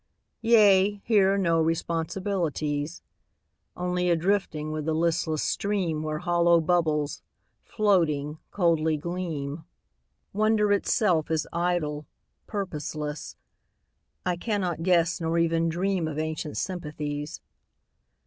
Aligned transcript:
Yea, 0.41 0.99
here 1.05 1.31
are 1.35 1.37
no 1.37 1.61
responsibilities. 1.61 3.03
Only 3.77 4.09
a 4.09 4.15
drifting 4.15 4.71
with 4.71 4.85
the 4.85 4.95
listless 4.95 5.43
stream 5.43 6.01
Where 6.01 6.17
hollow 6.17 6.59
bubbles, 6.59 7.21
floating, 7.65 8.39
coldly 8.49 8.97
gleam. 8.97 9.63
Wonder 10.33 10.71
itself 10.73 11.29
is 11.29 11.47
idle, 11.53 12.07
purposeless; 12.47 13.35
I 14.25 14.37
cannot 14.37 14.81
guess 14.81 15.21
Nor 15.21 15.37
even 15.37 15.69
dream 15.69 16.07
of 16.07 16.17
ancient 16.17 16.57
sympathies. 16.57 17.39